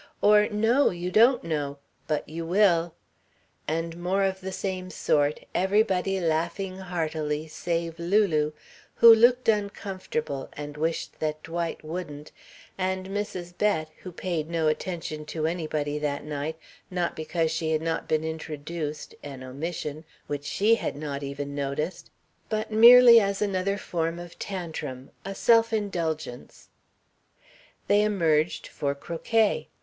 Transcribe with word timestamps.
Or 0.19 0.49
no! 0.49 0.89
You 0.89 1.11
don't 1.11 1.43
know! 1.43 1.77
But 2.07 2.27
you 2.27 2.43
will" 2.43 2.95
and 3.67 3.95
more 4.01 4.23
of 4.23 4.41
the 4.41 4.51
same 4.51 4.89
sort, 4.89 5.41
everybody 5.53 6.19
laughing 6.19 6.77
heartily, 6.79 7.47
save 7.47 7.99
Lulu, 7.99 8.51
who 8.95 9.13
looked 9.13 9.47
uncomfortable 9.47 10.49
and 10.53 10.75
wished 10.75 11.19
that 11.19 11.43
Dwight 11.43 11.83
wouldn't, 11.85 12.31
and 12.79 13.09
Mrs. 13.09 13.55
Bett, 13.55 13.91
who 13.97 14.11
paid 14.11 14.49
no 14.49 14.67
attention 14.67 15.23
to 15.25 15.45
anybody 15.45 15.99
that 15.99 16.23
night, 16.23 16.57
not 16.89 17.15
because 17.15 17.51
she 17.51 17.71
had 17.71 17.83
not 17.83 18.07
been 18.07 18.23
introduced, 18.23 19.13
an 19.21 19.43
omission, 19.43 20.03
which 20.25 20.45
she 20.45 20.73
had 20.73 20.95
not 20.95 21.21
even 21.21 21.53
noticed, 21.53 22.09
but 22.49 22.71
merely 22.71 23.19
as 23.19 23.39
another 23.39 23.77
form 23.77 24.17
of 24.17 24.39
"tantrim." 24.39 25.11
A 25.25 25.35
self 25.35 25.71
indulgence. 25.71 26.69
They 27.85 28.01
emerged 28.01 28.65
for 28.65 28.95
croquet. 28.95 29.69